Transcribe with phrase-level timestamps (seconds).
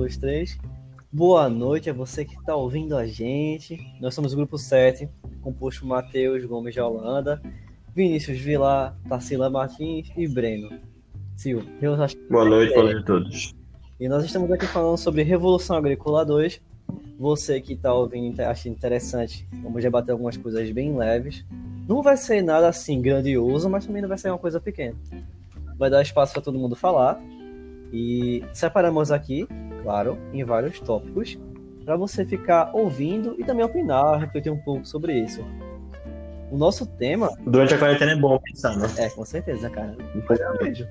[0.00, 0.58] dois, três.
[1.12, 3.78] Boa noite a você que está ouvindo a gente.
[4.00, 5.06] Nós somos o grupo 7,
[5.42, 7.42] composto por Matheus Gomes de Holanda,
[7.94, 10.70] Vinícius Vilar, Tarsila Martins e Breno.
[11.36, 11.66] Silva.
[12.30, 13.54] Boa noite, boa noite a todos.
[14.00, 16.62] E nós estamos aqui falando sobre Revolução Agrícola 2.
[17.18, 21.44] Você que está ouvindo, acha interessante, vamos debater algumas coisas bem leves.
[21.86, 24.96] Não vai ser nada assim grandioso, mas também não vai ser uma coisa pequena.
[25.76, 27.20] Vai dar espaço para todo mundo falar.
[27.92, 29.46] E separamos aqui,
[29.82, 31.38] claro, em vários tópicos,
[31.84, 35.44] para você ficar ouvindo e também opinar, refletir um pouco sobre isso.
[36.50, 37.30] O nosso tema.
[37.46, 38.86] Durante a quarentena é bom pensar, né?
[38.96, 39.96] É, com certeza, cara.
[40.60, 40.86] vejo.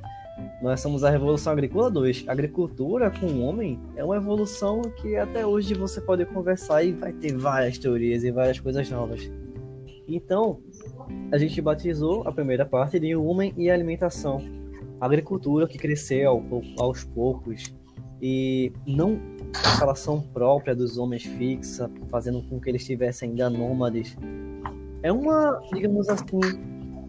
[0.61, 2.25] Nós somos a Revolução Agrícola 2.
[2.27, 7.13] Agricultura com o homem é uma evolução que até hoje você pode conversar e vai
[7.13, 9.29] ter várias teorias e várias coisas novas.
[10.07, 10.59] Então,
[11.31, 14.43] a gente batizou a primeira parte de Homem e Alimentação.
[14.99, 16.43] A agricultura que cresceu
[16.77, 17.73] aos poucos
[18.21, 19.19] e não
[19.63, 24.15] a relação própria dos homens fixa, fazendo com que eles tivessem ainda nômades.
[25.01, 26.39] É uma, digamos assim,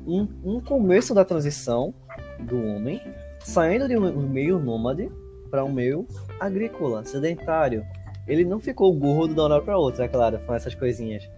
[0.07, 1.93] um, um começo da transição
[2.41, 3.01] do homem
[3.41, 5.11] saindo de um meio nômade
[5.51, 6.07] para um meio
[6.39, 7.85] agrícola, sedentário.
[8.27, 11.29] Ele não ficou gordo da hora para outra, é claro, com essas coisinhas.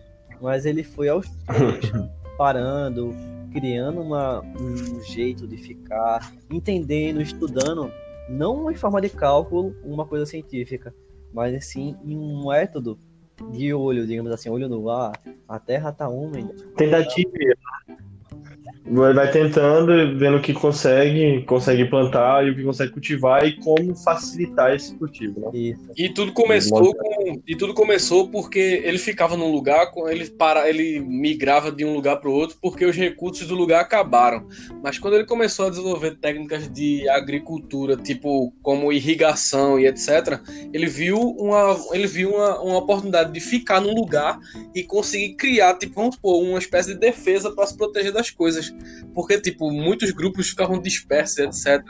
[0.40, 1.26] Mas ele foi aos
[2.36, 3.14] parando,
[3.52, 7.90] criando uma, um jeito de ficar, entendendo, estudando,
[8.28, 10.94] não em forma de cálculo, uma coisa científica,
[11.32, 12.98] mas sim em um método
[13.50, 15.12] de olho, digamos assim, olho no ar,
[15.48, 16.54] a terra está úmida.
[16.76, 17.30] Tentativa
[18.84, 23.94] vai tentando, vendo o que consegue, consegue plantar e o que consegue cultivar e como
[23.94, 25.40] facilitar esse cultivo.
[25.40, 25.76] Né?
[25.96, 30.98] E tudo começou com, e tudo começou porque ele ficava num lugar, ele para, ele
[31.00, 34.46] migrava de um lugar para o outro porque os recursos do lugar acabaram.
[34.82, 40.40] Mas quando ele começou a desenvolver técnicas de agricultura, tipo como irrigação e etc,
[40.72, 44.38] ele viu uma, ele viu uma, uma oportunidade de ficar num lugar
[44.74, 48.61] e conseguir criar, tipo, vamos supor, uma espécie de defesa para se proteger das coisas
[49.14, 51.82] porque, tipo, muitos grupos ficavam dispersos, etc.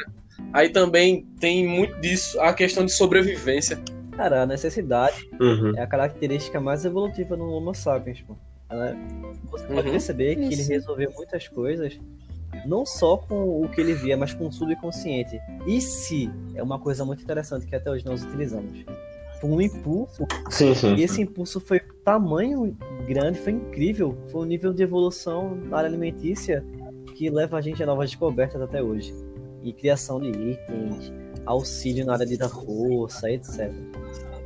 [0.52, 3.78] Aí também tem muito disso, a questão de sobrevivência.
[4.16, 5.76] Cara, a necessidade uhum.
[5.76, 8.36] é a característica mais evolutiva no Homo sapiens, pô.
[8.70, 8.96] Né?
[9.50, 9.92] Você pode uhum.
[9.92, 11.98] perceber que ele resolveu muitas coisas
[12.66, 15.40] não só com o que ele via, mas com o subconsciente.
[15.66, 18.84] E se é uma coisa muito interessante que até hoje nós utilizamos.
[19.42, 20.24] Um impulso.
[20.50, 20.94] Sim, sim.
[20.94, 22.76] E esse impulso foi tamanho
[23.06, 24.16] grande, foi incrível.
[24.30, 26.64] Foi um nível de evolução na área alimentícia
[27.14, 29.14] que leva a gente a novas descobertas até hoje.
[29.62, 31.12] E criação de itens,
[31.46, 33.72] auxílio na área de força, etc.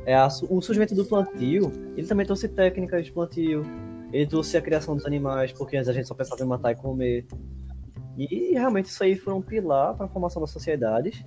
[0.05, 3.63] É a, o surgimento do plantio, ele também trouxe técnicas de plantio,
[4.11, 6.75] ele trouxe a criação dos animais, porque antes a gente só pensava em matar e
[6.75, 7.25] comer.
[8.17, 11.23] E realmente isso aí foi um pilar para a formação das sociedades,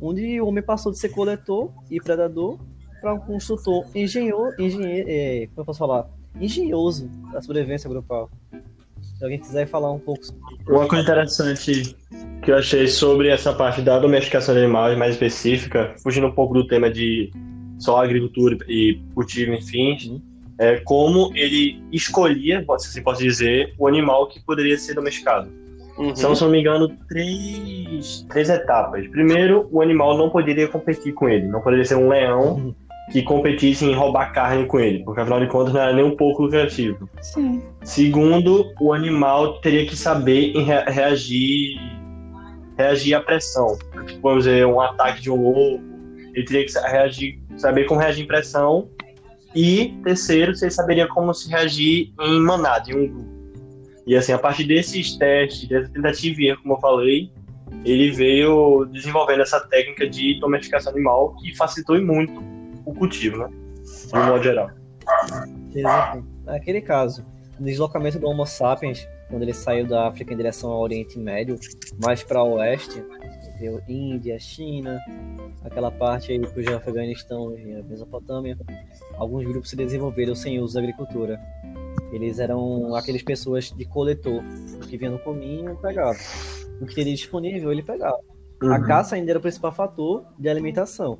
[0.00, 2.58] onde o homem passou de ser coletor e predador
[3.04, 6.06] para um construtor engenhoso, engenheiro, é, como eu posso falar,
[6.40, 8.30] engenhoso da sobrevivência grupal.
[9.02, 11.94] Se alguém quiser falar um pouco sobre Uma coisa interessante
[12.42, 16.54] que eu achei sobre essa parte da domesticação de animais mais específica, fugindo um pouco
[16.54, 17.30] do tema de
[17.78, 20.22] só agricultura e cultivo, enfim, uhum.
[20.58, 25.50] é como ele escolhia, se assim pode dizer, o animal que poderia ser domesticado.
[25.98, 26.16] Uhum.
[26.16, 29.06] São, se não me engano, três, três etapas.
[29.08, 31.46] Primeiro, o animal não poderia competir com ele.
[31.46, 32.74] Não poderia ser um leão uhum
[33.10, 36.16] que competissem em roubar carne com ele, porque afinal de contas não era nem um
[36.16, 37.08] pouco lucrativo.
[37.20, 37.62] Sim.
[37.82, 40.54] Segundo, o animal teria que saber
[40.88, 41.78] reagir
[42.76, 43.78] reagir à pressão.
[44.06, 45.80] Tipo, vamos dizer, um ataque de um lobo,
[46.34, 48.88] ele teria que reagir, saber como reagir em pressão.
[49.54, 53.34] E terceiro, você saberia como se reagir em manada, em um grupo.
[54.06, 57.30] E assim, a partir desses testes, dessa tentativa e erro, como eu falei,
[57.84, 62.42] ele veio desenvolvendo essa técnica de domesticação animal que facilitou muito
[62.84, 63.48] o cultivo, né?
[63.48, 64.70] De um modo geral.
[66.44, 67.24] Naquele caso,
[67.58, 71.58] no deslocamento do Homo sapiens, quando ele saiu da África em direção ao Oriente Médio,
[72.02, 73.04] mais para o oeste,
[73.58, 75.00] viu Índia, China,
[75.64, 78.56] aquela parte aí para o Afeganistão e a Mesopotâmia,
[79.16, 81.40] alguns grupos se desenvolveram sem uso da agricultura.
[82.12, 84.42] Eles eram aquelas pessoas de coletor,
[84.88, 86.20] que vinham no caminho e pegavam.
[86.80, 88.20] O que teria disponível, ele pegava.
[88.62, 88.72] Uhum.
[88.72, 91.18] A caça ainda era o principal fator de alimentação.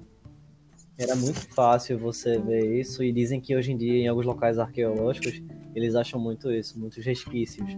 [0.97, 4.59] Era muito fácil você ver isso e dizem que hoje em dia em alguns locais
[4.59, 5.43] arqueológicos
[5.75, 7.77] eles acham muito isso, muitos resquícios.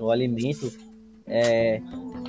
[0.00, 0.72] O alimento
[1.26, 1.80] é,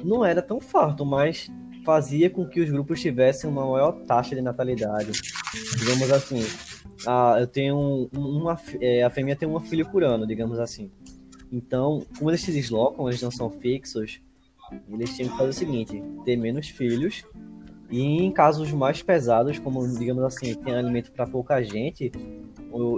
[0.04, 1.50] não era tão farto, mas
[1.86, 5.12] fazia com que os grupos tivessem uma maior taxa de natalidade.
[5.78, 6.44] Digamos assim,
[7.08, 10.92] a, eu tenho uma, é, a fêmea tem um filho por ano, digamos assim.
[11.52, 14.20] Então, como eles se deslocam, eles não são fixos,
[14.90, 17.24] eles tinham que fazer o seguinte: ter menos filhos
[17.90, 22.12] E em casos mais pesados, como digamos assim, tem alimento para pouca gente,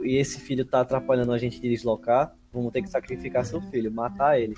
[0.04, 3.92] e esse filho tá atrapalhando a gente de deslocar, vamos ter que sacrificar seu filho,
[3.92, 4.56] matar ele.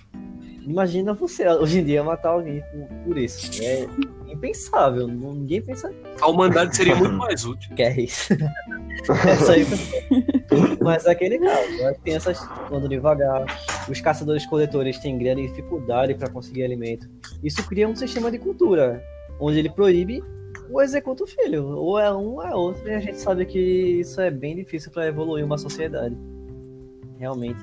[0.61, 3.49] Imagina você hoje em dia matar alguém por, por isso.
[3.63, 3.87] É
[4.31, 5.91] impensável, ninguém pensa.
[6.21, 7.73] A humanidade seria muito mais útil.
[7.75, 8.33] Que é isso.
[9.27, 9.65] Essa aí,
[10.81, 12.39] mas é aquele caso, as crianças
[12.71, 13.45] andam devagar,
[13.89, 17.09] os caçadores-coletores têm grande dificuldade para conseguir alimento.
[17.41, 19.03] Isso cria um sistema de cultura,
[19.39, 20.24] onde ele proíbe
[20.71, 21.65] ou executa o filho.
[21.68, 24.91] Ou é um ou é outro, e a gente sabe que isso é bem difícil
[24.91, 26.15] para evoluir uma sociedade.
[27.18, 27.59] Realmente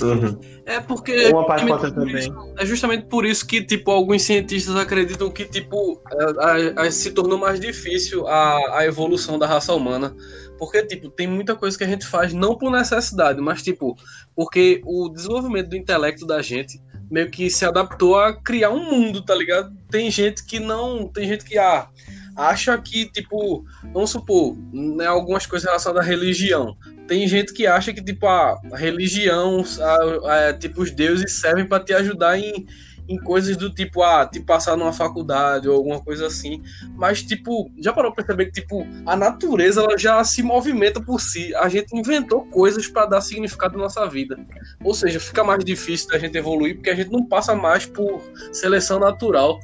[0.00, 0.40] é, uhum.
[0.66, 1.28] é porque.
[1.28, 2.16] Uma parte também.
[2.16, 6.90] Isso, é justamente por isso que, tipo, alguns cientistas acreditam que, tipo, a, a, a,
[6.90, 10.14] se tornou mais difícil a, a evolução da raça humana.
[10.58, 13.96] Porque, tipo, tem muita coisa que a gente faz não por necessidade, mas, tipo,
[14.34, 16.80] porque o desenvolvimento do intelecto da gente
[17.10, 19.74] meio que se adaptou a criar um mundo, tá ligado?
[19.90, 21.08] Tem gente que não.
[21.08, 21.88] Tem gente que ah,
[22.36, 27.92] acha que, tipo, vamos supor, né, algumas coisas relacionadas à religião tem gente que acha
[27.92, 32.66] que, tipo, a religião, a, a, tipo, os deuses servem para te ajudar em,
[33.08, 36.62] em coisas do tipo, ah, te passar numa faculdade ou alguma coisa assim.
[36.96, 41.20] Mas, tipo, já parou pra perceber que, tipo, a natureza, ela já se movimenta por
[41.20, 41.54] si.
[41.56, 44.38] A gente inventou coisas para dar significado na nossa vida.
[44.82, 48.22] Ou seja, fica mais difícil da gente evoluir porque a gente não passa mais por
[48.52, 49.58] seleção natural.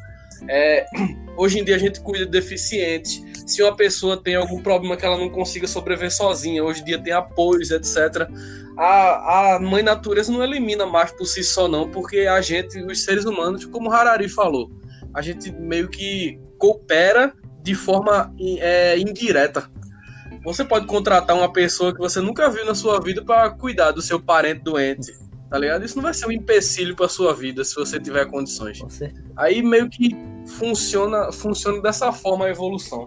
[0.49, 0.87] É,
[1.37, 3.23] hoje em dia a gente cuida de deficientes.
[3.47, 7.03] Se uma pessoa tem algum problema que ela não consiga sobreviver sozinha, hoje em dia
[7.03, 8.29] tem apoios, etc.
[8.77, 13.05] A, a mãe natureza não elimina mais por si só, não, porque a gente, os
[13.05, 14.71] seres humanos, como Harari falou,
[15.15, 17.33] a gente meio que coopera
[17.63, 19.71] de forma é, indireta.
[20.45, 24.01] Você pode contratar uma pessoa que você nunca viu na sua vida para cuidar do
[24.01, 25.13] seu parente doente
[25.51, 25.85] tá ligado?
[25.85, 28.81] Isso não vai ser um empecilho pra sua vida se você tiver condições.
[29.37, 30.17] Aí meio que
[30.47, 33.07] funciona, funciona dessa forma a evolução.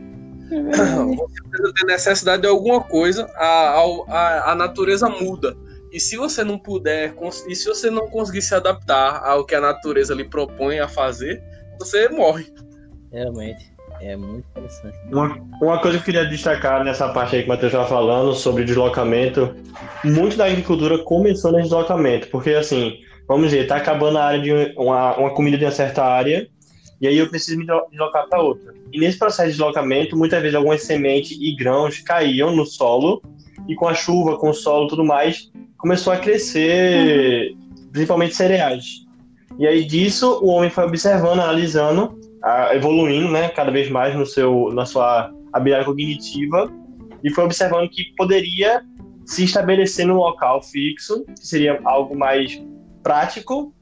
[0.61, 5.55] Você precisa ter necessidade de alguma coisa, a, a, a natureza muda.
[5.91, 7.13] E se você não puder,
[7.47, 11.41] e se você não conseguir se adaptar ao que a natureza lhe propõe a fazer,
[11.77, 12.51] você morre.
[13.11, 13.73] Realmente.
[14.01, 14.97] É muito interessante.
[15.11, 18.33] Uma, uma coisa que eu queria destacar nessa parte aí que o Matheus estava falando
[18.33, 19.55] sobre deslocamento,
[20.03, 22.97] muito da agricultura começou no deslocamento, porque assim,
[23.27, 26.49] vamos dizer, tá acabando a área de uma, uma comida de uma certa área,
[27.03, 28.73] e aí eu preciso me deslocar para outra.
[28.93, 33.21] E nesse processo de deslocamento, muitas vezes algumas sementes e grãos caíam no solo,
[33.67, 37.89] e com a chuva, com o solo e tudo mais, começou a crescer, uhum.
[37.91, 39.03] principalmente cereais.
[39.59, 42.17] E aí disso o homem foi observando, analisando
[42.73, 46.71] evoluindo, né, cada vez mais no seu, na sua habilidade cognitiva
[47.21, 48.81] e foi observando que poderia
[49.25, 52.61] se estabelecer num local fixo, que seria algo mais
[53.01, 53.73] prático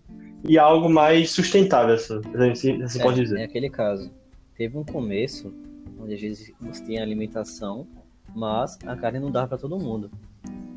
[0.43, 3.39] e algo mais sustentável, assim, assim, assim é, pode dizer.
[3.39, 4.11] É aquele caso.
[4.55, 5.53] Teve um começo
[5.99, 7.87] onde às vezes você tem alimentação,
[8.35, 10.09] mas a carne não dá para todo mundo.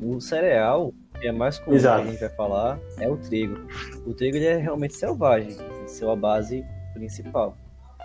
[0.01, 2.03] O cereal, que é mais comum Exato.
[2.03, 3.55] que a gente vai falar, é o trigo.
[4.05, 6.63] O trigo ele é realmente selvagem, em sua base
[6.93, 7.57] principal.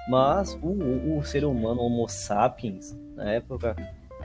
[0.09, 3.77] Mas o, o, o ser humano, Homo sapiens, na época,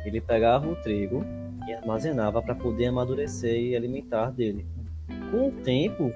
[0.06, 1.26] ele pegava o trigo
[1.68, 4.66] e armazenava para poder amadurecer e alimentar dele.
[5.32, 6.14] Com o tempo,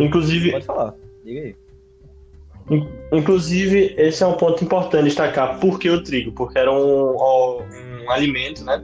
[0.00, 0.94] inclusive, pode falar,
[1.24, 1.56] diga aí.
[3.12, 5.58] Inclusive, esse é um ponto importante destacar.
[5.58, 6.32] Por que o trigo?
[6.32, 8.82] Porque era um, um alimento, né?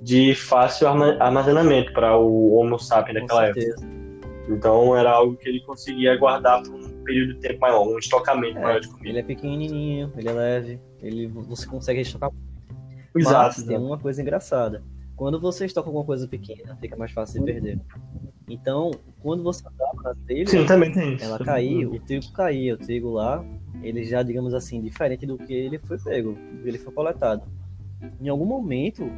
[0.00, 3.76] De fácil armazenamento para o Homo sapiens naquela época.
[4.48, 8.58] Então era algo que ele conseguia guardar por um período de tempo maior, um estocamento
[8.58, 9.08] é, maior de comida.
[9.08, 12.30] Ele é pequenininho, ele é leve, ele, você consegue estocar.
[13.16, 13.56] Exato.
[13.58, 14.82] Mas tem uma coisa engraçada.
[15.16, 17.80] Quando você estoca alguma coisa pequena, fica mais fácil de perder.
[18.48, 18.90] Então,
[19.20, 21.24] quando você andava na telha, Sim, também tem isso.
[21.24, 23.44] ela caía, o trigo caía, o trigo lá,
[23.82, 27.42] ele já, digamos assim, diferente do que ele foi pego, ele foi coletado.
[28.20, 29.08] Em algum momento,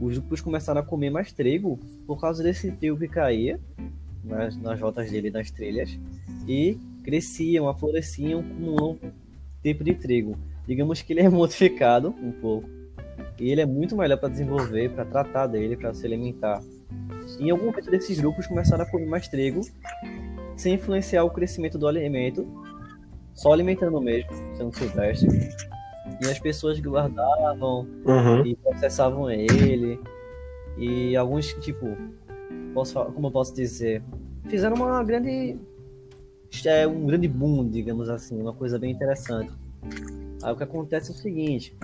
[0.00, 3.60] os grupos começaram a comer mais trigo por causa desse trigo que caía
[4.24, 5.98] nas, nas rotas dele nas trilhas
[6.46, 9.12] e cresciam, afloresciam com um novo
[9.62, 10.36] tipo de trigo.
[10.66, 12.68] Digamos que ele é modificado um pouco
[13.38, 16.62] e ele é muito melhor para desenvolver, para tratar dele, para se alimentar.
[17.38, 19.62] E em algum momento desses grupos começaram a comer mais trigo
[20.56, 22.46] sem influenciar o crescimento do alimento,
[23.34, 25.28] só alimentando mesmo, sendo silvestre.
[26.22, 28.46] E as pessoas guardavam uhum.
[28.46, 29.98] e processavam ele.
[30.76, 31.96] E alguns, tipo,
[32.74, 34.02] posso, como eu posso dizer,
[34.48, 35.56] fizeram uma grande
[36.66, 39.50] é um grande boom, digamos assim, uma coisa bem interessante.
[40.42, 41.74] Aí o que acontece é o seguinte: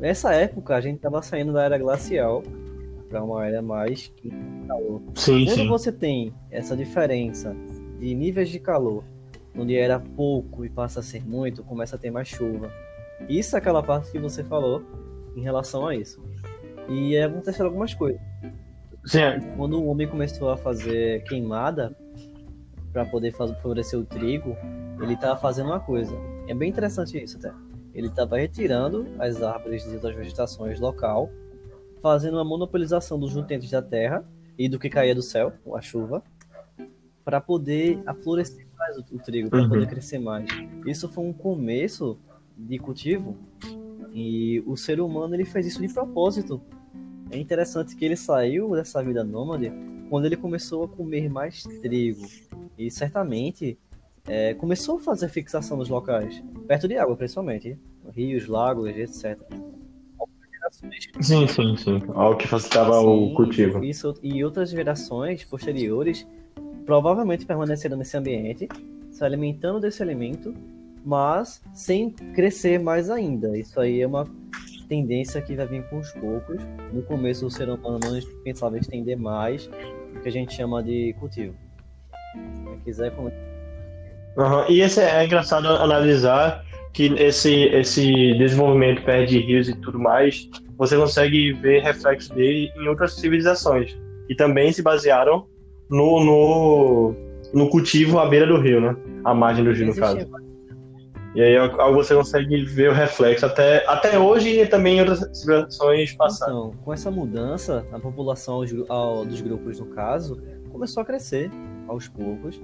[0.00, 2.42] nessa época a gente estava saindo da era glacial
[3.08, 4.12] para uma era mais
[4.66, 5.02] calor.
[5.14, 5.68] Sim, Quando sim.
[5.68, 7.54] você tem essa diferença
[7.98, 9.04] de níveis de calor
[9.56, 12.70] onde era pouco e passa a ser muito, começa a ter mais chuva.
[13.28, 14.82] Isso é aquela parte que você falou
[15.36, 16.22] em relação a isso.
[16.88, 18.20] E aconteceram algumas coisas.
[19.04, 19.40] Sim, é.
[19.56, 21.96] Quando o homem começou a fazer queimada
[22.92, 24.56] para poder fazer, favorecer o trigo,
[25.00, 26.14] ele estava fazendo uma coisa.
[26.48, 27.52] É bem interessante isso até.
[27.94, 31.30] Ele estava retirando as árvores e outras vegetações local,
[32.02, 34.24] fazendo uma monopolização dos nutrientes da terra
[34.56, 36.22] e do que caía do céu, a chuva,
[37.24, 39.68] para poder aflorescer mais o, o trigo, para Uhum.
[39.68, 40.48] poder crescer mais.
[40.86, 42.18] Isso foi um começo
[42.56, 43.36] de cultivo
[44.12, 46.60] e o ser humano ele fez isso de propósito.
[47.30, 49.70] É interessante que ele saiu dessa vida nômade
[50.08, 52.26] quando ele começou a comer mais trigo
[52.76, 53.78] e certamente
[54.26, 57.78] é, começou a fazer fixação nos locais, perto de água principalmente,
[58.14, 59.38] rios, lagos, etc.
[61.20, 62.02] sim, sim, sim.
[62.14, 63.84] Algo que facilitava o cultivo.
[63.84, 66.26] Isso, e outras gerações posteriores
[66.84, 68.68] provavelmente permaneceram nesse ambiente,
[69.10, 70.54] se alimentando desse alimento,
[71.04, 73.56] mas sem crescer mais ainda.
[73.56, 74.26] Isso aí é uma
[74.88, 76.60] tendência que vai vir com os poucos.
[76.92, 79.70] No começo, o ser humano não pensava em estender mais
[80.16, 81.54] o que a gente chama de cultivo.
[82.34, 83.49] Se quiser comentar.
[84.38, 89.98] Aham, E esse é engraçado analisar que esse, esse desenvolvimento perto de rios e tudo
[89.98, 93.96] mais, você consegue ver reflexo dele em outras civilizações,
[94.26, 95.46] que também se basearam
[95.88, 97.14] no, no,
[97.52, 98.96] no cultivo à beira do rio, né?
[99.24, 100.26] À margem do rio, no caso.
[101.32, 105.20] E aí aí você consegue ver o reflexo até, até hoje e também em outras
[105.32, 106.52] civilizações passadas.
[106.54, 111.48] Então, com essa mudança, a população aos ao- dos grupos, no caso, começou a crescer
[111.86, 112.60] aos poucos,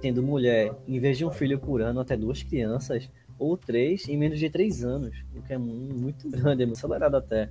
[0.00, 4.16] tendo mulher, em vez de um filho por ano, até duas crianças, ou três em
[4.16, 7.48] menos de três anos, o que é mu- muito grande, é muito acelerado até.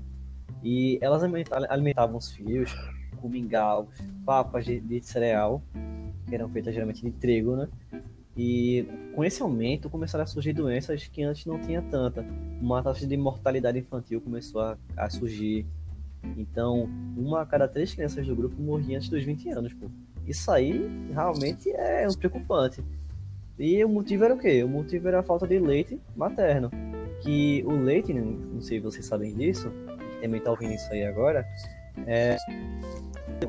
[0.64, 2.72] E elas alimenta- alimentavam os filhos
[3.18, 3.88] com mingaus,
[4.26, 5.62] papas de, de cereal,
[6.28, 7.68] que eram feitas geralmente de trigo, né?
[8.38, 12.26] E com esse aumento começaram a surgir doenças que antes não tinha tanta.
[12.62, 15.66] Uma taxa de mortalidade infantil começou a, a surgir.
[16.38, 19.90] Então, uma a cada três crianças do grupo morria antes dos 20 anos, pô.
[20.30, 22.84] Isso aí realmente é um preocupante.
[23.58, 24.64] E o motivo era o quê?
[24.64, 26.70] O motivo era a falta de leite materno.
[27.22, 29.70] Que o leite, não sei se vocês sabem disso,
[30.22, 31.46] também tá ouvindo isso aí agora,
[32.08, 32.38] é...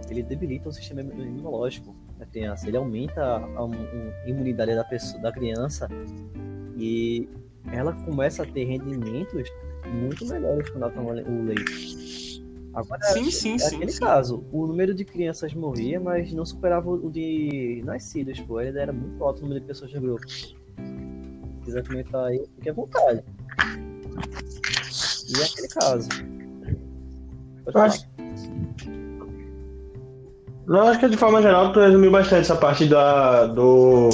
[0.08, 2.66] ele debilita o sistema imunológico da criança.
[2.66, 5.86] Ele aumenta a, a- a imunidade da, pessoa, da criança
[6.76, 7.28] e
[7.72, 9.48] ela começa a ter rendimentos
[9.92, 12.29] muito melhores quando ela toma o leite.
[12.72, 13.76] Agora, Sim, sim, é sim.
[13.76, 14.00] aquele sim.
[14.00, 18.60] caso, o número de crianças morria, mas não superava o de nascidos, pô.
[18.60, 20.28] Ele era muito alto o número de pessoas no grupo.
[20.28, 20.54] Se
[21.64, 23.24] quiser comentar aí, fique à vontade.
[25.28, 26.08] E é aquele caso.
[26.08, 27.86] Pode Eu falar.
[27.86, 28.08] acho,
[30.66, 34.10] não, acho que de forma geral tu resumiu bastante essa parte da, do,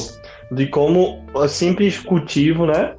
[0.53, 2.97] de como o simples cultivo, né?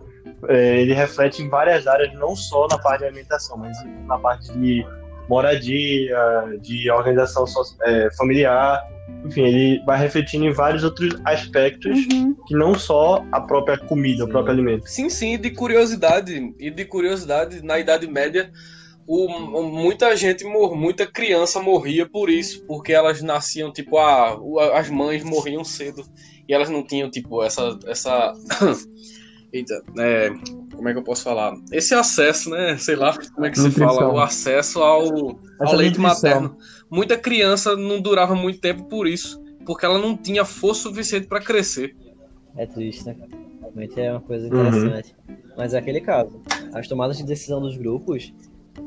[0.48, 4.52] é, ele reflete em várias áreas, não só na parte de alimentação, mas na parte
[4.54, 4.86] de
[5.30, 6.16] moradia,
[6.62, 7.46] de organização
[7.84, 8.82] é, familiar.
[9.26, 11.98] Enfim, ele vai refletindo em vários outros aspectos
[12.48, 14.88] que não só a própria comida, o próprio alimento.
[14.88, 18.52] Sim, sim, e de curiosidade, e de curiosidade, na Idade Média,
[19.06, 24.38] o, o- muita gente, mor, muita criança morria por isso, porque elas nasciam, tipo, a,
[24.40, 26.04] o- as mães morriam cedo,
[26.48, 28.34] e elas não tinham, tipo, essa, essa,
[29.52, 30.30] eita, é,
[30.78, 31.54] como é que eu posso falar?
[31.72, 33.88] Esse acesso, né, sei lá, como é que se Nutrição.
[33.96, 35.02] fala, o acesso ao,
[35.60, 36.02] ao leite nutrição.
[36.02, 36.58] materno.
[36.90, 41.42] Muita criança não durava muito tempo por isso, porque ela não tinha força suficiente para
[41.42, 41.96] crescer.
[42.56, 43.16] É triste, né?
[43.62, 44.54] Realmente é uma coisa Uhum.
[44.54, 45.16] interessante.
[45.58, 46.42] Mas é aquele caso.
[46.74, 48.34] As tomadas de decisão dos grupos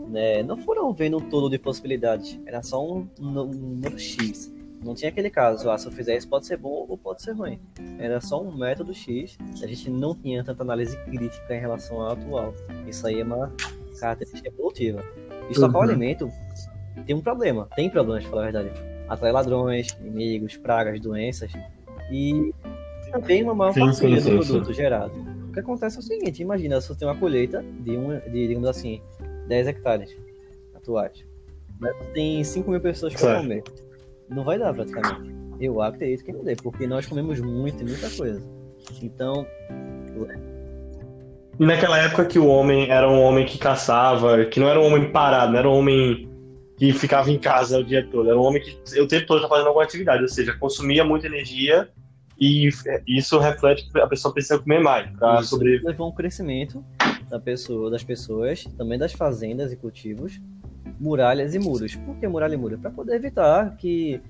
[0.09, 2.39] né, não foram vendo um todo de possibilidades.
[2.47, 4.53] Era só um, um número X.
[4.85, 7.33] Não tinha aquele caso, ah, se eu fizer isso pode ser bom ou pode ser
[7.33, 7.61] ruim.
[7.99, 9.37] Era só um método X.
[9.63, 12.55] A gente não tinha tanta análise crítica em relação ao atual.
[12.87, 13.53] Isso aí é uma
[13.99, 15.05] característica evolutiva.
[15.51, 15.91] Estocar o Uhum.
[15.91, 16.31] alimento
[17.07, 17.69] tem um problema.
[17.77, 18.71] Tem problemas, pra falar a verdade.
[19.09, 21.53] Atrai ladrões, inimigos, pragas, doenças.
[22.11, 22.53] E
[23.13, 25.13] também uma maior partilha do produto gerado.
[25.49, 28.47] O que acontece é o seguinte, imagina se você tem uma colheita de, um, de
[28.49, 29.03] digamos assim,
[29.49, 30.17] 10 hectares
[30.75, 31.25] atuais.
[31.79, 33.63] Mas você tem 5 mil pessoas para comer.
[34.31, 35.35] Não vai dar praticamente.
[35.61, 38.43] Eu acredito que não dê, porque nós comemos muito e muita coisa.
[39.03, 39.47] Então,
[41.59, 44.87] E naquela época que o homem era um homem que caçava, que não era um
[44.87, 46.31] homem parado, não era um homem
[46.79, 49.51] que ficava em casa o dia todo, era um homem que o tempo todo estava
[49.51, 51.91] fazendo alguma atividade, ou seja, consumia muita energia
[52.41, 52.71] e
[53.07, 55.85] isso reflete que a pessoa precisa comer mais para sobreviver.
[55.85, 56.83] levou um crescimento
[57.29, 60.41] da pessoa, das pessoas, também das fazendas e cultivos,
[61.01, 61.97] muralhas e muros.
[61.97, 62.79] Por que muralha e muro?
[62.79, 64.21] Para poder evitar que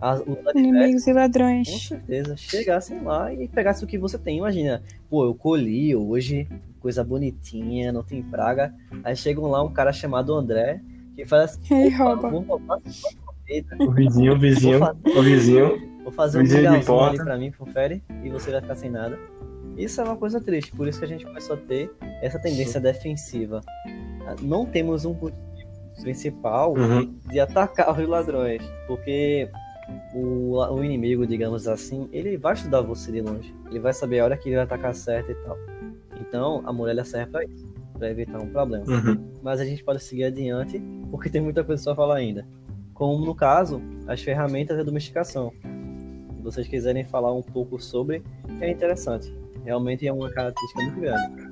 [0.00, 1.88] as, os Inimigos e com ladrões.
[1.88, 4.38] certeza, chegassem lá e pegassem o que você tem.
[4.38, 6.48] Imagina, pô, eu colhi hoje,
[6.80, 8.74] coisa bonitinha, não tem praga.
[9.04, 10.80] Aí chegam lá um cara chamado André,
[11.14, 12.30] que faz assim, "Opa, rouba.
[12.30, 12.80] vou roubar.
[13.80, 14.78] O vizinho, o vizinho,
[15.16, 15.98] o vizinho.
[16.02, 17.24] Vou fazer um lugarzinho ali porta.
[17.24, 19.18] pra mim, confere, e você vai ficar sem nada.
[19.76, 22.80] Isso é uma coisa triste, por isso que a gente começou a ter essa tendência
[22.80, 23.62] defensiva.
[24.42, 25.14] Não temos um
[26.02, 27.14] principal Uhum.
[27.28, 29.48] de atacar os ladrões, porque
[30.14, 33.54] o, o inimigo, digamos assim, ele vai estudar você de longe.
[33.70, 35.56] Ele vai saber a hora que ele vai atacar certo e tal.
[36.20, 37.66] Então, a muralha serve pra isso,
[37.98, 38.84] pra evitar um problema.
[38.86, 39.30] Uhum.
[39.42, 42.46] Mas a gente pode seguir adiante, porque tem muita coisa só falar ainda.
[42.92, 45.52] Como no caso, as ferramentas de domesticação.
[46.36, 48.22] Se vocês quiserem falar um pouco sobre,
[48.60, 49.32] é interessante.
[49.64, 51.48] Realmente é uma característica muito grande.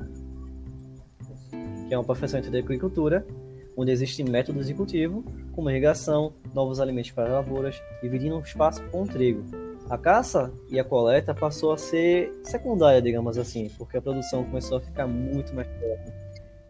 [1.88, 3.25] Que é um aperfeiçoamento da agricultura,
[3.76, 9.02] onde existem métodos de cultivo, como irrigação, novos alimentos para lavouras, dividindo o espaço com
[9.02, 9.45] o trigo.
[9.88, 14.78] A caça e a coleta passou a ser secundária, digamos assim, porque a produção começou
[14.78, 16.12] a ficar muito mais forte.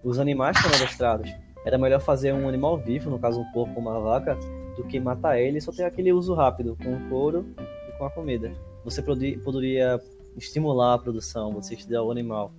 [0.04, 1.30] Os animais foram adestrados.
[1.64, 4.36] Era melhor fazer um animal vivo, no caso um porco ou uma vaca,
[4.76, 7.46] do que matar ele e só ter aquele uso rápido, com o couro
[7.88, 8.52] e com a comida.
[8.84, 9.98] Você poderia
[10.36, 12.52] estimular a produção, você estudar o animal.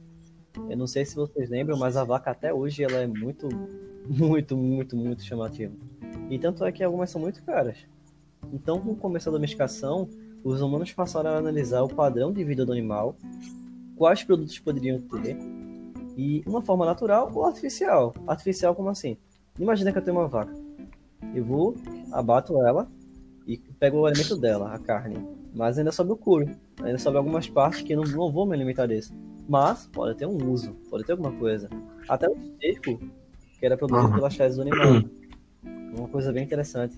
[0.69, 3.47] Eu não sei se vocês lembram, mas a vaca até hoje ela é muito,
[4.07, 5.73] muito, muito, muito chamativa.
[6.29, 7.77] E tanto é que algumas são muito caras.
[8.51, 10.09] Então, com o começo da domesticação,
[10.43, 13.15] os humanos passaram a analisar o padrão de vida do animal,
[13.95, 15.37] quais produtos poderiam ter,
[16.17, 18.13] e uma forma natural ou artificial.
[18.25, 19.17] Artificial como assim?
[19.59, 20.53] Imagina que eu tenho uma vaca.
[21.33, 21.75] Eu vou,
[22.11, 22.89] abato ela
[23.45, 25.17] e pego o alimento dela, a carne.
[25.53, 26.49] Mas ainda sobe o couro.
[26.81, 29.13] Ainda sobe algumas partes que eu não, não vou me alimentar desse.
[29.47, 31.69] Mas pode ter um uso, pode ter alguma coisa.
[32.09, 32.99] Até o esterco,
[33.59, 34.15] que era produzido Uhum.
[34.15, 35.03] pelas fezes do animal.
[35.97, 36.95] Uma coisa bem interessante.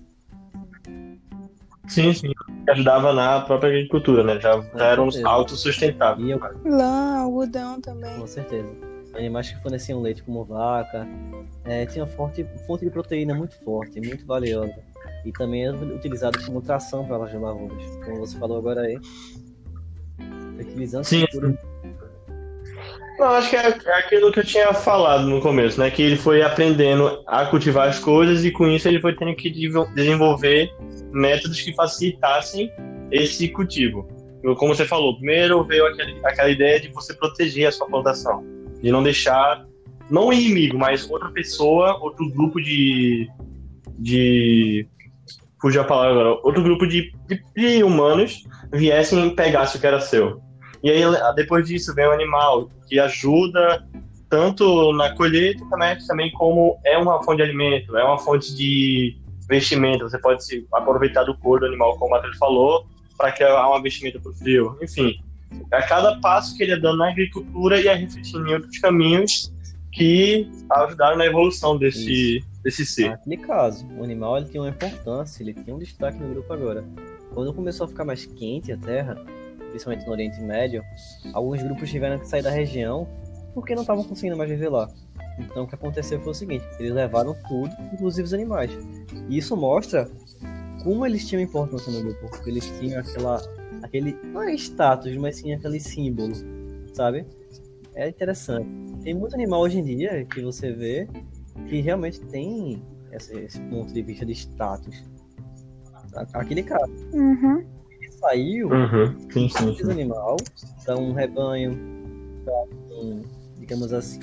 [1.88, 2.32] Sim, sim.
[2.68, 4.40] Ajudava na própria agricultura, né?
[4.40, 5.28] Já, já era um certeza.
[5.32, 6.24] autossustentável.
[6.26, 8.16] E eu, Lã, algodão também.
[8.18, 8.68] com certeza.
[9.14, 11.06] Animais que forneciam leite, como vaca,
[11.64, 14.74] é, tinha forte, fonte de proteína muito forte, muito valiosa.
[15.24, 17.84] E também era utilizado como tração para as lavouras.
[18.04, 18.98] Como você falou agora aí.
[20.56, 21.58] Fertilizante Sim, por-
[23.20, 25.90] Não, acho que é, é aquilo que eu tinha falado no começo, né?
[25.90, 29.50] Que ele foi aprendendo a cultivar as coisas e com isso ele foi tendo que
[29.50, 30.74] desenvolver
[31.12, 32.72] métodos que facilitassem
[33.12, 34.08] esse cultivo.
[34.56, 38.42] Como você falou, primeiro veio aquele, aquela ideia de você proteger a sua plantação,
[38.82, 39.66] de não deixar,
[40.08, 43.28] não o inimigo, mas outra pessoa, outro grupo de.
[43.98, 44.88] de
[45.60, 49.86] fugiu a palavra agora, outro grupo de, de, de humanos viessem e pegassem o que
[49.86, 50.40] era seu.
[50.82, 51.02] E aí,
[51.34, 53.86] depois disso, vem o animal, que ajuda
[54.28, 59.16] tanto na colheita também, também como é uma fonte de alimento, é uma fonte de
[59.48, 60.08] vestimenta.
[60.08, 62.86] Você pode se aproveitar do couro do animal, como o Matheus falou,
[63.18, 64.78] para criar uma vestimenta para o frio.
[64.80, 65.20] Enfim,
[65.72, 69.52] a cada passo que ele ia dando na agricultura ia refletindo em outros caminhos
[69.92, 73.10] que ajudaram na evolução desse, desse ser.
[73.10, 76.84] Naquele caso, o animal ele tinha uma importância, ele tinha um destaque no grupo agora.
[77.34, 79.16] Quando começou a ficar mais quente a Terra,
[79.70, 80.84] principalmente no Oriente Médio,
[81.32, 83.08] alguns grupos tiveram que sair da região
[83.54, 84.88] porque não estavam conseguindo mais viver lá.
[85.38, 88.70] Então o que aconteceu foi o seguinte, eles levaram tudo, inclusive os animais.
[89.28, 90.08] E isso mostra
[90.82, 93.40] como eles tinham importância no grupo, porque eles tinham aquela
[93.82, 96.34] aquele não é status, mas sim aquele símbolo,
[96.92, 97.26] sabe?
[97.94, 98.68] É interessante.
[99.02, 101.08] Tem muito animal hoje em dia que você vê
[101.68, 105.04] que realmente tem esse, esse ponto de vista de status.
[106.32, 107.64] Aquele cara Uhum.
[108.20, 109.30] Saiu Uhum.
[109.30, 109.90] Sim, sim, esse sim.
[109.90, 110.36] animal
[110.84, 111.78] para um rebanho,
[112.44, 112.54] para
[112.96, 113.22] um,
[113.58, 114.20] digamos assim,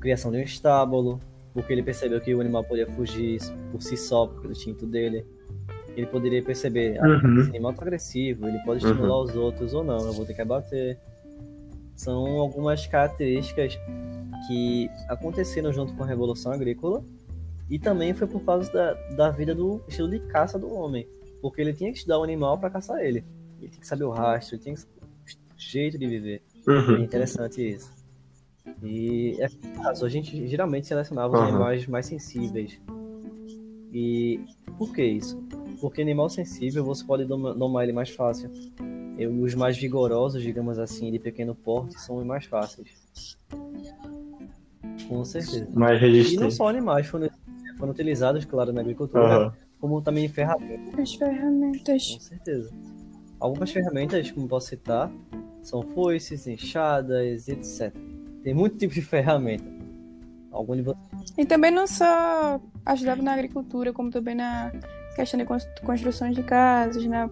[0.00, 1.20] criação de um estábulo,
[1.52, 3.40] porque ele percebeu que o animal podia fugir
[3.72, 5.26] por si só, pelo instinto dele.
[5.96, 7.40] Ele poderia perceber, ah, Uhum.
[7.40, 10.40] esse animal tá agressivo, ele pode estimular os outros ou não, eu vou ter que
[10.40, 10.98] abater.
[11.96, 13.78] São algumas características
[14.46, 17.04] que aconteceram junto com a Revolução Agrícola
[17.68, 21.06] e também foi por causa da, da vida do estilo de caça do homem,
[21.40, 23.24] porque ele tinha que estudar o animal para caçar ele.
[23.58, 26.42] Ele tinha que saber o rastro, ele tinha que saber o jeito de viver.
[26.66, 26.98] É Uhum.
[27.02, 27.90] interessante isso.
[28.82, 29.48] E é
[29.82, 32.78] caso, a gente geralmente selecionava os animais mais sensíveis.
[33.92, 34.40] E
[34.78, 35.42] por que isso?
[35.80, 38.50] Porque animal sensível você pode doma- domar ele mais fácil.
[39.18, 43.36] E os mais vigorosos, digamos assim, de pequeno porte, são os mais fáceis.
[45.08, 45.68] Com certeza.
[45.74, 46.00] Mais
[46.32, 47.28] E não só animais foram,
[47.76, 49.52] foram utilizados, claro, na agricultura, Aham.
[49.80, 50.98] Como também ferramentas.
[50.98, 52.12] As ferramentas.
[52.14, 52.70] Com certeza.
[53.38, 55.10] Algumas ferramentas, como posso citar,
[55.62, 57.94] são foices, enxadas, etc.
[58.42, 59.64] Tem muito tipo de ferramenta.
[60.50, 60.98] Algum de vocês
[61.38, 64.72] E também não só ajudava na agricultura, como também na
[65.14, 67.30] questão de cons- construções de casas, na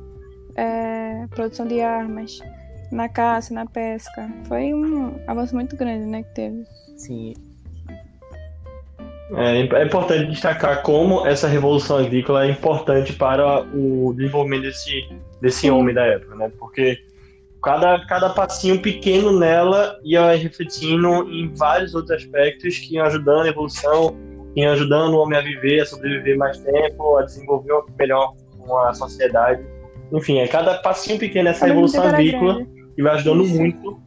[0.54, 2.38] é, produção de armas,
[2.92, 4.30] na caça, na pesca.
[4.44, 6.64] Foi um avanço muito grande, né, que teve.
[6.96, 7.34] Sim,
[9.36, 15.08] É, é importante destacar como essa revolução agrícola é importante para o desenvolvimento desse,
[15.40, 16.50] desse homem da época, né?
[16.58, 16.98] Porque
[17.62, 23.48] cada, cada passinho pequeno nela ia refletindo em vários outros aspectos que iam ajudando a
[23.48, 24.16] evolução,
[24.54, 28.94] que iam ajudando o homem a viver, a sobreviver mais tempo, a desenvolver melhor uma
[28.94, 29.62] sociedade.
[30.10, 32.70] Enfim, é cada passinho pequeno nessa revolução era agrícola grande.
[32.96, 33.56] e vai ajudando Isso.
[33.56, 34.00] muito.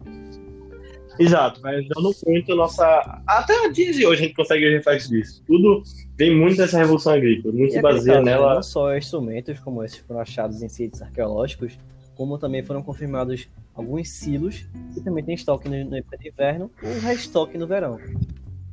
[1.19, 3.21] Exato, vai ajudando muito a nossa.
[3.27, 5.43] Até o dia de hoje a gente consegue ver reflexo disso.
[5.45, 5.83] Tudo
[6.17, 8.55] vem muito dessa revolução agrícola, muito E se aquele baseia caso, né, nela.
[8.55, 11.77] Não só instrumentos como esses foram achados em sítios arqueológicos,
[12.15, 17.57] como também foram confirmados alguns silos que também tem estoque no, no inverno ou restoque
[17.57, 17.97] no verão.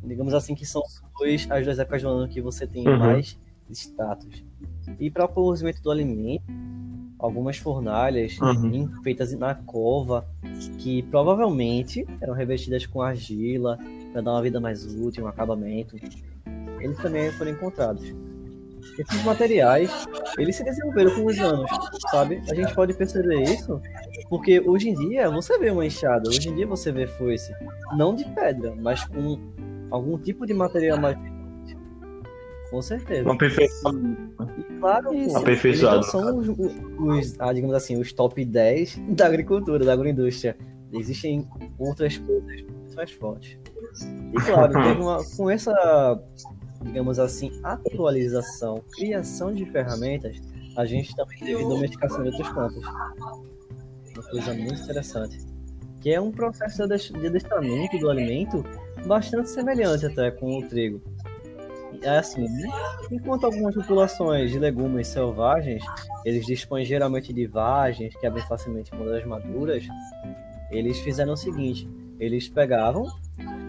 [0.02, 0.82] Digamos assim que são
[1.18, 2.98] dois, as duas épocas do ano que você tem Uhum.
[2.98, 3.38] mais
[3.70, 4.44] status.
[4.98, 6.44] E para o cozimento do alimento,
[7.18, 8.88] algumas fornalhas Uhum.
[9.02, 10.26] feitas na cova,
[10.78, 13.78] que provavelmente eram revestidas com argila
[14.12, 15.96] para dar uma vida mais útil, um acabamento.
[16.80, 18.14] Eles também foram encontrados.
[18.98, 19.90] Esses materiais,
[20.38, 21.70] eles se desenvolveram com os anos,
[22.10, 22.42] sabe?
[22.50, 23.80] A gente pode perceber isso
[24.28, 27.52] porque hoje em dia você vê uma enxada, hoje em dia você vê foice,
[27.96, 29.38] não de pedra, mas com
[29.90, 31.16] algum tipo de material mais
[32.70, 33.22] com certeza.
[33.24, 33.92] Uma perfeição.
[34.58, 35.36] E claro, Isso.
[35.36, 36.04] Aperfeiçoado.
[36.04, 40.56] são os, os, ah, digamos assim, os top 10 da agricultura, da agroindústria.
[40.92, 41.46] Existem
[41.78, 43.58] outras coisas muito mais fortes.
[44.32, 46.20] E claro, teve uma- com essa,
[46.82, 50.36] digamos assim, atualização, criação de ferramentas,
[50.76, 52.82] a gente também teve domesticação de outras plantas.
[52.84, 55.38] Uma coisa muito interessante.
[56.00, 58.64] Que é um processo de adestramento do alimento
[59.06, 61.00] bastante semelhante até com o trigo.
[62.02, 62.68] É assim, né?
[63.10, 65.82] Enquanto algumas populações de legumes selvagens,
[66.24, 69.84] eles dispõem geralmente de vagens que abrem facilmente quando elas maduras,
[70.70, 71.88] eles fizeram o seguinte,
[72.20, 73.06] eles pegavam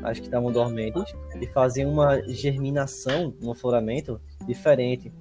[0.04, 5.12] as que estavam dormentes e faziam uma germinação, um afloramento diferente,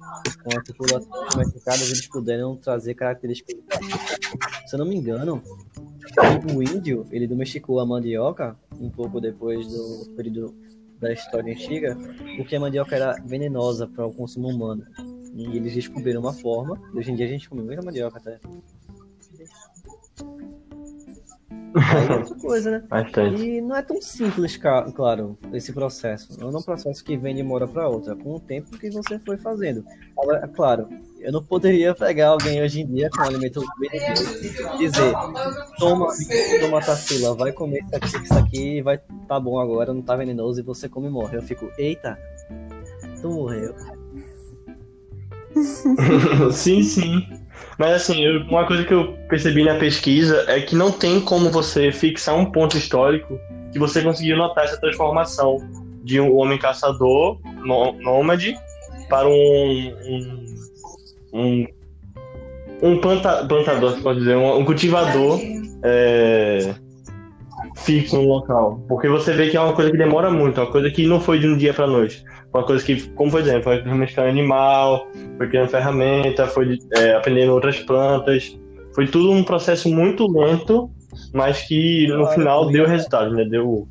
[0.43, 3.57] com as populações domesticadas eles puderam trazer características
[4.67, 5.41] Se eu não me engano,
[6.53, 10.55] o índio, ele domesticou a mandioca um pouco depois do período
[10.99, 11.97] da história antiga,
[12.37, 14.85] porque a mandioca era venenosa para o consumo humano.
[15.33, 18.39] E eles descobriram uma forma, e hoje em dia a gente come muita mandioca até.
[21.75, 22.83] Aí é outra coisa, né?
[22.89, 23.43] Bastante.
[23.43, 26.39] E não é tão simples, claro, esse processo.
[26.39, 28.89] Não é um processo que vem de uma hora para outra, com o tempo que
[28.89, 29.85] você foi fazendo.
[30.17, 33.63] Agora, é claro, eu não poderia pegar alguém hoje em dia com um alimento
[34.41, 35.13] e dizer,
[35.77, 36.07] toma,
[36.59, 40.59] toma tacila, vai comer isso aqui, isso aqui, vai tá bom agora, não tá venenoso
[40.59, 41.37] e você come e morre.
[41.37, 42.17] Eu fico, eita,
[43.21, 43.75] tu morreu.
[46.51, 47.27] sim, sim.
[47.77, 51.49] Mas assim, eu- uma coisa que eu percebi na pesquisa é que não tem como
[51.49, 53.39] você fixar um ponto histórico
[53.71, 55.57] que você conseguiu notar essa transformação
[56.03, 57.39] de um homem caçador,
[58.01, 58.55] nômade,
[59.09, 59.31] para um.
[59.31, 60.48] um,
[61.33, 61.65] um,
[62.81, 65.39] um planta- plantador, se pode dizer, um, um cultivador
[65.83, 66.73] é,
[67.77, 68.83] fixo no local.
[68.87, 71.19] Porque você vê que é uma coisa que demora muito, é uma coisa que não
[71.19, 72.23] foi de um dia para noite.
[72.53, 77.53] Uma coisa que, como por exemplo, foi domesticando animal, foi criando ferramenta, foi é, aprendendo
[77.53, 78.57] outras plantas.
[78.95, 80.89] Foi tudo um processo muito lento,
[81.33, 83.45] mas que no final deu resultado, né?
[83.45, 83.87] Deu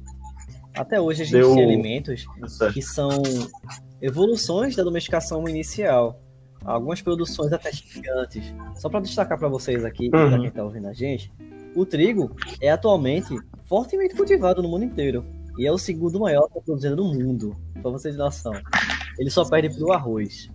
[0.76, 2.24] Até hoje a gente Deu- tem alimentos
[2.74, 3.10] que são
[4.02, 6.20] evoluções da domesticação inicial.
[6.64, 8.52] Algumas produções até gigantes.
[8.74, 10.10] Só para destacar para vocês aqui, Uhum.
[10.10, 11.32] para quem está ouvindo a gente,
[11.74, 15.24] o trigo é atualmente fortemente cultivado no mundo inteiro.
[15.58, 18.52] E é o segundo maior produzido do mundo, para vocês terem noção.
[19.18, 20.48] Ele só perde para o arroz.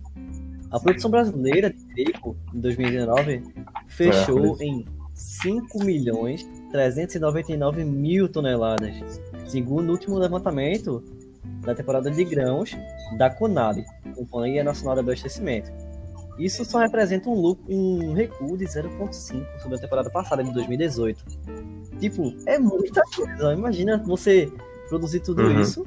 [0.70, 3.42] A produção brasileira de trigo, em 2019,
[3.86, 8.94] fechou É, em 5 milhões 399 mil toneladas,
[9.46, 11.04] segundo o último levantamento
[11.60, 12.76] da temporada de grãos
[13.18, 13.84] da Conab,
[14.16, 15.70] Companhia Nacional de Abastecimento.
[16.38, 21.24] Isso só representa um, lucro, um recuo de 0,5 sobre a temporada passada de 2018.
[22.00, 23.52] Tipo, é muita coisa.
[23.52, 24.50] Imagina você
[24.88, 25.60] produzir tudo Uhum.
[25.60, 25.86] isso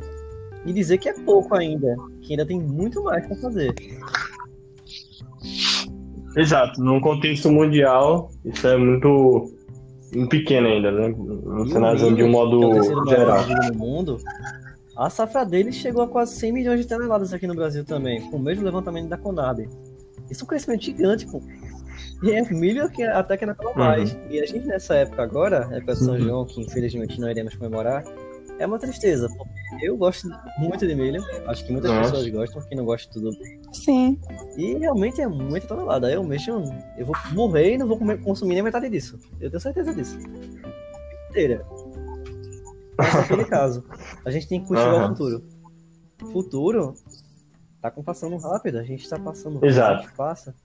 [0.66, 3.74] e dizer que é pouco ainda, que ainda tem muito mais para fazer.
[6.36, 9.52] Exato, num contexto mundial, isso é muito
[10.30, 11.10] pequeno ainda, né?
[11.18, 12.60] O cenário de um é modo
[13.10, 13.44] geral.
[13.72, 14.18] no mundo,
[14.96, 18.38] a safra dele chegou a quase 100 milhões de toneladas aqui no Brasil também, com
[18.38, 19.68] o mesmo levantamento da Conab.
[20.30, 21.42] Isso é um crescimento gigante, pô.
[22.24, 24.18] E é milho que até que não acaba mais.
[24.30, 26.20] E a gente nessa época agora, época de São Uhum.
[26.22, 28.04] João, que infelizmente não iremos comemorar,
[28.60, 32.10] É uma tristeza, porque eu gosto muito de milho, acho que muitas Nossa.
[32.10, 33.30] pessoas gostam, quem não gosta tudo.
[33.72, 34.20] Sim.
[34.58, 36.10] E realmente é muita tonelada.
[36.12, 36.64] Eu mesmo,
[36.98, 39.20] eu vou morrer e não vou comer- consumir nem metade disso.
[39.40, 40.18] Eu tenho certeza disso.
[41.30, 41.64] Inteira.
[42.98, 43.84] Mas naquele caso,
[44.26, 45.06] a gente tem que cultivar Aham.
[45.06, 45.44] o futuro.
[46.32, 46.96] Futuro
[47.82, 50.00] tá com- passando rápido, a gente tá passando Exato.
[50.00, 50.56] a gente passa.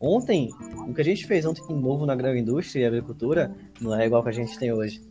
[0.00, 0.50] Ontem,
[0.88, 4.22] o que a gente fez ontem de novo na agroindústria e agricultura não é igual
[4.22, 5.02] que a gente tem hoje.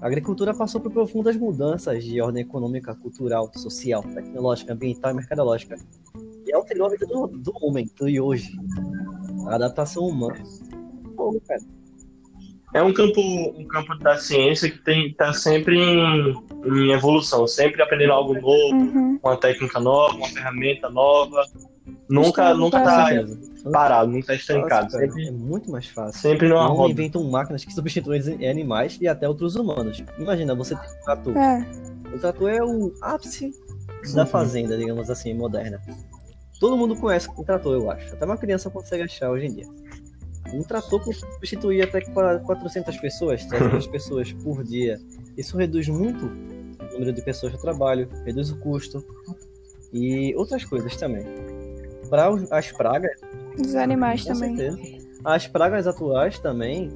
[0.00, 5.76] A agricultura passou por profundas mudanças de ordem econômica, cultural, social, tecnológica, ambiental e mercadológica.
[6.46, 8.52] E alterou a vida do, do homem, do e hoje.
[9.48, 10.40] A adaptação humana.
[11.16, 11.60] Pô, cara.
[12.74, 17.82] É um campo, um campo da ciência que tem, tá sempre em, em evolução, sempre
[17.82, 19.18] aprendendo algo novo, Uhum.
[19.22, 21.42] uma técnica nova, uma ferramenta nova.
[22.08, 22.84] Nunca, nunca tá
[23.72, 24.90] parado, nunca tá estancado.
[24.90, 25.06] cara.
[25.06, 26.20] Sempre, É muito mais fácil.
[26.20, 26.92] sempre O numa homem roda.
[26.92, 30.02] inventam máquinas que substituem animais e até outros humanos.
[30.18, 31.36] Imagina, você tem um trator.
[31.36, 31.66] É.
[32.14, 33.50] O trator é o ápice
[34.14, 35.80] da fazenda, digamos assim, moderna.
[36.60, 38.12] Todo mundo conhece o trator, eu acho.
[38.14, 39.66] Até uma criança consegue achar hoje em dia.
[40.52, 44.98] Um trator consegue substituir até qua- 400 pessoas, 300 pessoas por dia.
[45.38, 49.02] Isso reduz muito o número de pessoas no trabalho, reduz o custo
[49.92, 51.24] e outras coisas também.
[52.10, 53.18] Para as pragas,
[53.56, 54.56] Dos animais com também.
[54.56, 55.08] certeza.
[55.24, 56.90] As pragas atuais também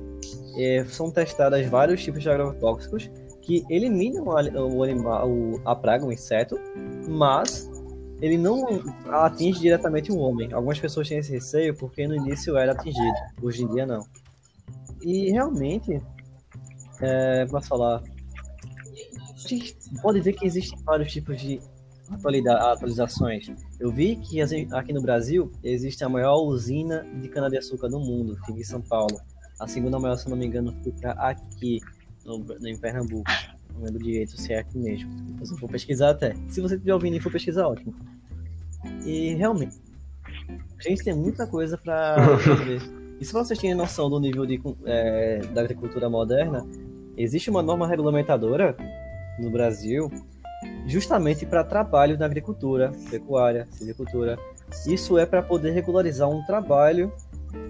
[0.59, 3.11] eh, são testadas vários tipos de agrotóxicos
[3.42, 5.28] que eliminam a- o animal,
[5.64, 6.59] a praga, o inseto,
[7.09, 7.68] mas
[8.20, 8.64] ele não
[9.11, 10.52] atinge diretamente o homem.
[10.52, 14.07] Algumas pessoas têm esse receio porque no início era atingido, hoje em dia não.
[15.02, 16.00] E realmente,
[17.00, 18.00] é, posso falar,
[20.02, 21.61] pode ver que existem vários tipos de
[22.72, 23.50] atualizações.
[23.81, 24.40] Eu vi que
[24.72, 29.18] aqui no Brasil existe a maior usina de cana-de-açúcar do mundo, fica em São Paulo.
[29.61, 31.81] A segunda maior, se não me engano, fica aqui,
[32.24, 33.31] no, no- em Pernambuco.
[33.74, 35.11] Não lembro direito se é aqui mesmo.
[35.33, 36.35] Depois eu vou pesquisar até.
[36.48, 37.94] Se você estiver ouvindo e for pesquisar, ótimo.
[39.07, 39.76] E realmente,
[40.78, 42.16] a gente tem muita coisa para
[42.64, 42.81] ver.
[43.22, 46.66] E se vocês têm noção do nível de, é, da agricultura moderna,
[47.16, 48.76] existe uma norma regulamentadora
[49.38, 50.11] no Brasil
[50.87, 54.38] justamente para trabalho na agricultura, pecuária, silvicultura.
[54.87, 57.12] Isso é para poder regularizar um trabalho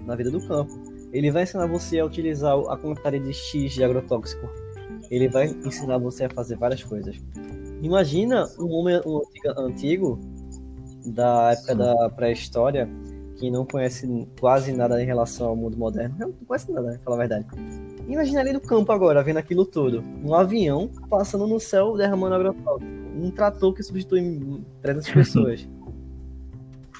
[0.05, 0.71] na vida do campo.
[1.11, 4.49] Ele vai ensinar você a utilizar a quantidade de X de agrotóxico.
[5.11, 7.15] Ele vai ensinar você a fazer várias coisas.
[7.81, 8.99] Imagina um homem
[9.57, 10.19] antigo
[11.05, 12.89] da época da pré-história
[13.37, 16.15] que não conhece quase nada em relação ao mundo moderno.
[16.17, 16.99] Não conhece nada, né?
[17.03, 17.45] Falar a verdade.
[18.07, 20.03] Imagina ali no campo agora, vendo aquilo tudo.
[20.23, 22.91] Um avião passando no céu derramando agrotóxico.
[23.15, 25.67] Um trator que substitui 300 pessoas.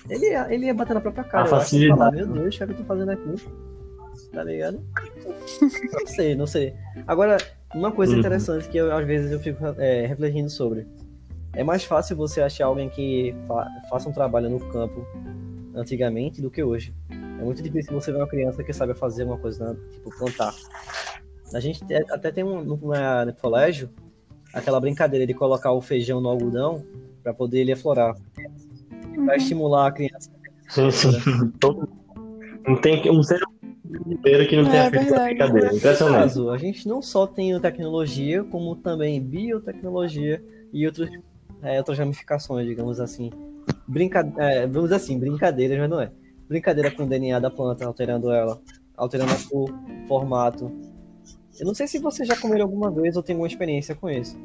[0.10, 1.44] Ele ia, ele ia bater na própria cara.
[1.44, 1.98] A facilidade.
[1.98, 3.36] falar, Meu Deus, o que é que eu tô fazendo aqui?
[4.32, 4.82] Tá ligado?
[5.62, 6.74] Não sei, não sei.
[7.08, 7.38] Agora,
[7.74, 8.20] uma coisa Uhum.
[8.20, 10.86] interessante que eu, às vezes eu fico é, refletindo sobre.
[11.54, 15.06] É mais fácil você achar alguém que fa- faça um trabalho no campo
[15.76, 16.94] antigamente do que hoje.
[17.43, 19.79] É muito difícil você ver uma criança que sabe fazer uma coisa, né?
[19.91, 20.56] tipo plantar.
[21.53, 23.89] A gente te- até tem um no, no colégio
[24.53, 26.86] aquela brincadeira de colocar o feijão no algodão
[27.21, 28.15] para poder ele aflorar,
[29.17, 29.25] Uhum.
[29.25, 30.29] para estimular a criança.
[30.69, 31.12] Sim, sim.
[31.60, 31.89] Todo-
[32.65, 33.41] Não tem um ser
[34.08, 35.75] inteiro que não É tenha feito essa brincadeira.
[35.75, 36.17] Impressionante.
[36.21, 41.10] caso, a gente não só tem tecnologia, como também biotecnologia e outros,
[41.62, 43.29] é, outras ramificações, digamos assim.
[43.86, 44.25] Brinca...
[44.38, 46.10] é, vamos dizer assim, brincadeiras, mas não é.
[46.54, 48.62] Brincadeira com o DNA da planta, alterando ela,
[48.96, 49.74] alterando a cor,
[50.08, 50.72] formato.
[51.60, 54.39] Eu não sei se vocês já comeram alguma vez ou tem alguma experiência com isso.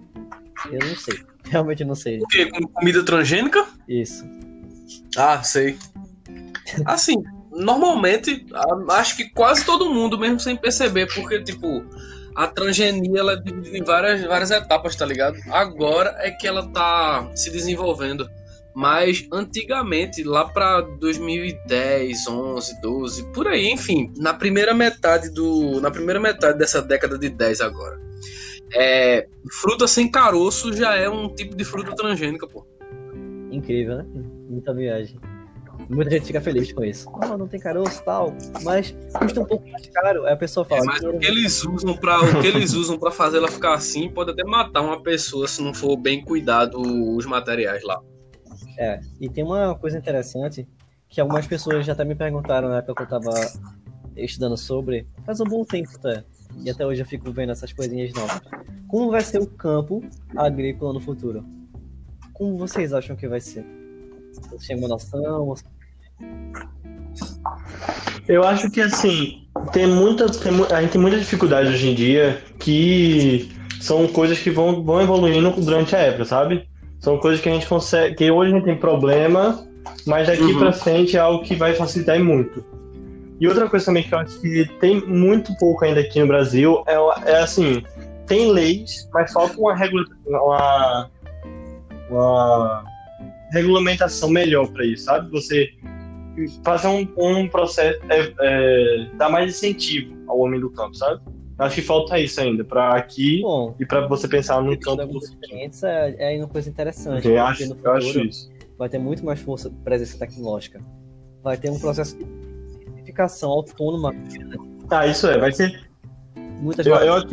[0.71, 1.19] Eu não sei.
[1.45, 2.19] Realmente não sei.
[2.21, 2.47] O quê?
[2.51, 3.67] Com comida transgênica?
[3.87, 4.25] Isso.
[5.19, 5.77] Ah, sei.
[6.87, 8.47] Assim, normalmente,
[8.89, 11.85] acho que quase todo mundo, mesmo sem perceber, porque, tipo,
[12.35, 15.37] a transgenia ela é dividida em várias, várias etapas, tá ligado?
[15.51, 18.27] Agora é que ela tá se desenvolvendo.
[18.79, 25.81] Mas antigamente, lá pra 2010, 11, 12, por aí, enfim, na primeira metade do.
[25.81, 28.01] Na primeira metade dessa década de 10 agora.
[28.73, 32.65] É, fruta sem caroço já é um tipo de fruta transgênica, pô.
[33.51, 34.05] Incrível, né?
[34.49, 35.19] Muita viagem.
[35.91, 37.11] Muita gente fica feliz com isso.
[37.21, 40.25] Não, não tem caroço e tal, mas custa um pouco mais caro.
[40.25, 40.83] Aí a pessoa fala.
[40.83, 43.75] É, mas o que eles usam para o que eles usam para fazer ela ficar
[43.75, 48.01] assim pode até matar uma pessoa se não for bem cuidado os materiais lá.
[48.79, 50.65] É, e tem uma coisa interessante
[51.09, 53.35] que algumas pessoas já até me perguntaram na época que eu tava
[54.17, 56.23] estudando sobre, faz um bom tempo até,
[56.65, 58.41] e até hoje eu fico vendo essas coisinhas novas.
[58.87, 60.01] Como vai ser o campo
[60.37, 61.45] agrícola no futuro?
[62.33, 63.67] Como vocês acham que vai ser?
[64.33, 65.57] Vocês têm uma noção?
[68.29, 72.41] Eu acho que assim, tem muita, tem a gente tem muita dificuldade hoje em dia
[72.61, 76.69] que são coisas que vão, vão evoluindo durante a época, sabe?
[77.01, 78.15] São coisas que a gente consegue.
[78.17, 79.65] que hoje a gente tem problema,
[80.07, 80.59] mas daqui Uhum.
[80.59, 82.65] pra frente é algo que vai facilitar muito.
[83.41, 86.83] E outra coisa também que eu acho que tem muito pouco ainda aqui no Brasil
[86.87, 86.95] é,
[87.31, 87.83] é assim:
[88.27, 91.11] tem leis, mas falta uma, regula uma,
[92.11, 92.85] uma
[93.53, 95.31] regulamentação melhor para isso, sabe?
[95.31, 95.71] Você
[96.65, 101.21] fazer um, um processo, é, é, dar mais incentivo ao homem do campo, sabe?
[101.59, 105.19] Acho que falta isso ainda, para aqui Bom, e para você pensar no campo do
[105.19, 107.27] diferentes é, é uma coisa interessante.
[107.27, 108.51] Eu acho, no eu acho futuro isso.
[108.79, 110.81] vai ter muito mais força, presença tecnológica.
[111.43, 112.25] Vai ter um processo de
[112.83, 114.15] identificação autônoma.
[114.89, 115.89] Ah, isso é, vai ser.
[116.61, 117.25] Muitas Eu, eu,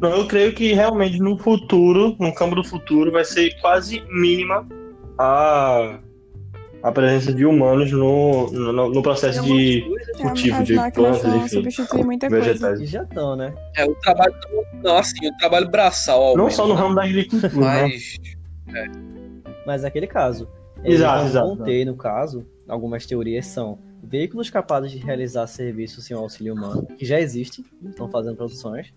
[0.00, 4.66] Não, eu creio que realmente no futuro, no campo do futuro, vai ser quase mínima
[5.18, 5.98] a,
[6.82, 9.84] a presença de humanos no, no, no processo de
[10.20, 12.44] cultivo As de plantas, enfim, substituir muita coisa.
[12.44, 12.80] vegetais.
[12.80, 13.54] que já estão, né?
[13.76, 14.34] É, o trabalho.
[14.82, 16.30] Não, assim, o trabalho braçal.
[16.36, 16.80] Não menos, só no né?
[16.80, 17.82] ramo da agricultura, né?
[17.82, 18.16] Mas.
[19.66, 20.48] Mas é aquele caso.
[20.82, 21.48] Eles Exato, exato.
[21.56, 26.84] conter, no caso, algumas teorias são veículos capazes de realizar serviços sem o auxílio humano,
[26.98, 28.92] que já existe, estão fazendo produções.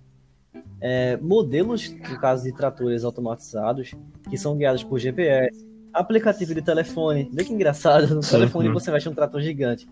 [0.82, 3.94] É, modelos, no caso de tratores automatizados,
[4.30, 5.66] que são guiados por GPS,
[6.00, 7.30] aplicativo de telefone.
[7.34, 9.88] Vê que engraçado, no Sim, telefone você vai ter um trator gigante.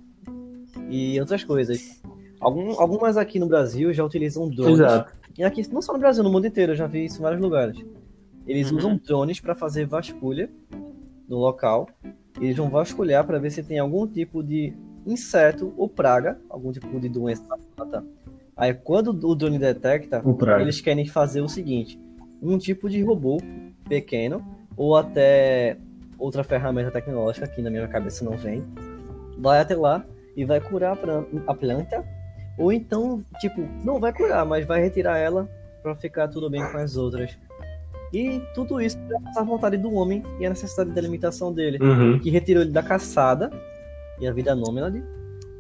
[0.89, 2.02] E outras coisas.
[2.39, 4.80] Algum- algumas aqui no Brasil já utilizam drones.
[4.80, 5.13] Exato.
[5.38, 7.42] E aqui, não só no Brasil, no mundo inteiro, eu já vi isso em vários
[7.42, 7.78] lugares.
[8.46, 8.78] Eles Uhum.
[8.78, 10.50] usam drones para fazer vasculha
[11.28, 11.88] no local.
[12.39, 14.74] Eles vão vasculhar para ver se tem algum tipo de
[15.06, 17.44] inseto ou praga, algum tipo de doença.
[18.56, 20.22] Aí, quando o drone detecta,
[20.60, 22.00] eles querem fazer o seguinte:
[22.42, 23.38] um tipo de robô
[23.88, 24.44] pequeno,
[24.76, 25.78] ou até
[26.23, 28.63] outra ferramenta tecnológica, que na minha cabeça não vem,
[29.38, 30.05] vai até lá
[30.36, 32.03] e vai curar a plan- a planta,
[32.57, 35.49] ou então, tipo, não vai curar, mas vai retirar ela
[35.81, 37.38] para ficar tudo bem com as outras.
[38.13, 42.19] E tudo isso graças à vontade do homem e a necessidade de delimitação dele, Uhum.
[42.19, 43.49] que retirou ele da caçada
[44.19, 45.03] e a vida nômade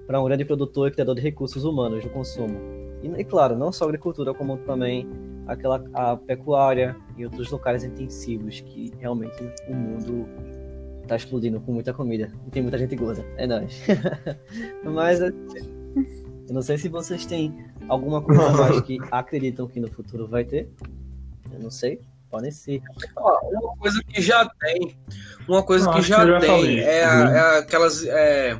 [0.07, 2.57] para um grande produtor e criador de recursos humanos do consumo.
[3.01, 5.09] E, e claro, não só a agricultura, como também
[5.47, 10.25] aquela a pecuária e outros locais intensivos que realmente o mundo
[11.13, 13.23] tá explodindo com muita comida e tem muita gente gorda.
[13.37, 13.81] É nóis.
[14.83, 17.55] Mas é, eu não sei se vocês têm
[17.87, 20.69] alguma coisa mais que acreditam que no futuro vai ter.
[21.51, 21.99] Eu não sei.
[22.29, 22.81] Podem ser.
[23.15, 24.97] Uma coisa que já tem,
[25.47, 27.27] uma coisa Não, que já que já tem é, a- Uhum.
[27.27, 28.59] é aquelas é,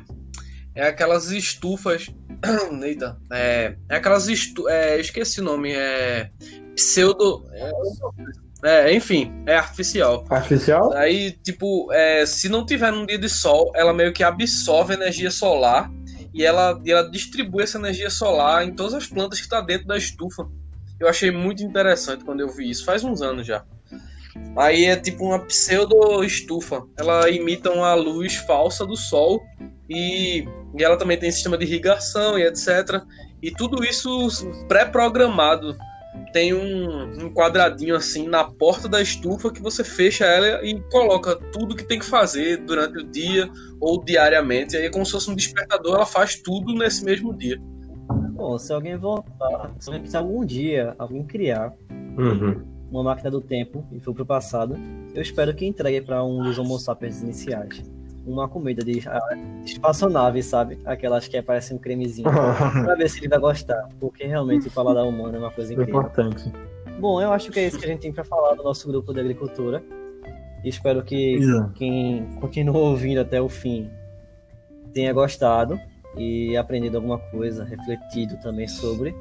[0.76, 2.06] é aquelas estufas,
[2.84, 6.30] eita, é, é aquelas estu, é, esqueci o nome, é
[6.76, 7.68] pseudo, é,
[8.64, 10.24] é, enfim, é artificial.
[10.30, 10.92] Artificial?
[10.94, 15.30] Aí, tipo, é, se não tiver num dia de sol, ela meio que absorve energia
[15.30, 15.90] solar
[16.32, 19.86] e ela, e ela distribui essa energia solar em todas as plantas que está dentro
[19.86, 20.48] da estufa.
[20.98, 23.64] Eu achei muito interessante quando eu vi isso, faz uns anos já.
[24.56, 26.82] Aí é tipo uma pseudo estufa.
[26.96, 29.42] Ela imita uma luz falsa do sol
[29.88, 30.44] e,
[30.76, 33.02] e ela também tem sistema de irrigação e etc.
[33.42, 34.28] E tudo isso
[34.66, 35.76] pré-programado.
[36.32, 41.36] Tem um, um quadradinho assim na porta da estufa que você fecha ela e coloca
[41.52, 43.48] tudo que tem que fazer durante o dia
[43.80, 44.76] ou diariamente.
[44.76, 47.56] Aí é como se fosse um despertador, ela faz tudo nesse mesmo dia.
[48.32, 51.72] Bom, se alguém voltar, se alguém- se algum dia alguém criar
[52.18, 52.62] Uhum.
[52.90, 54.76] uma máquina do tempo e for pro passado,
[55.14, 57.82] eu espero que entregue para um dos Homo sapiens iniciais.
[58.26, 59.20] Uma comida de ah,
[59.64, 60.78] espaçonave, sabe?
[60.84, 62.28] Aquelas que parecem um cremezinho.
[62.84, 66.00] pra ver se ele vai gostar, porque realmente o paladar humano é uma coisa incrível.
[66.00, 66.50] Importante.
[66.98, 69.12] Bom, eu acho que é isso que a gente tem para falar do nosso grupo
[69.12, 69.82] de agricultura.
[70.64, 71.72] Espero que Exato.
[71.74, 73.90] quem continuou ouvindo até o fim
[74.92, 75.78] tenha gostado
[76.16, 79.14] e aprendido alguma coisa, refletido também sobre.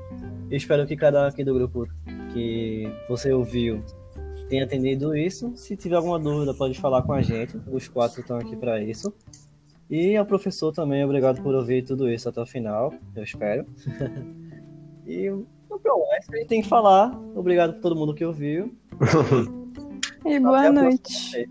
[0.50, 1.88] Eu espero que cada um aqui do grupo
[2.32, 3.84] que você ouviu
[4.54, 5.52] tenha entendido isso.
[5.56, 7.60] Se tiver alguma dúvida, pode falar com a gente.
[7.72, 9.12] Os quatro estão aqui para isso.
[9.90, 13.66] E ao professor também, obrigado por ouvir tudo isso até o final, eu espero.
[15.08, 17.20] e no ProWest a gente tem que falar.
[17.36, 18.74] Obrigado por todo mundo que ouviu.
[20.26, 21.50] E boa noite.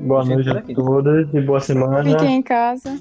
[0.00, 2.02] Boa noite a todos e boa semana.
[2.02, 3.00] Fiquem em casa.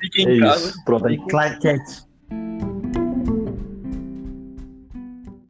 [0.00, 0.70] Fiquem É em casa.
[0.70, 0.84] isso.
[0.84, 2.04] Pronto, aí, claquete.